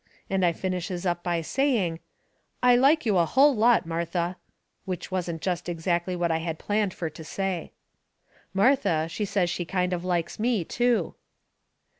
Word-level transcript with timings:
And 0.31 0.43
I 0.43 0.51
finishes 0.51 1.05
up 1.05 1.21
by 1.21 1.41
saying: 1.41 1.99
"I 2.63 2.75
like 2.75 3.05
you 3.05 3.19
a 3.19 3.25
hull 3.27 3.55
lot, 3.55 3.85
Martha." 3.85 4.37
Which 4.83 5.11
wasn't 5.11 5.43
jest 5.43 5.69
exactly 5.69 6.15
what 6.15 6.31
I 6.31 6.39
had 6.39 6.57
planned 6.57 6.91
fur 6.95 7.09
to 7.11 7.23
say. 7.23 7.71
Martha, 8.51 9.07
she 9.09 9.25
says 9.25 9.51
she 9.51 9.63
kind 9.63 9.93
of 9.93 10.03
likes 10.03 10.39
me, 10.39 10.63
too. 10.65 11.13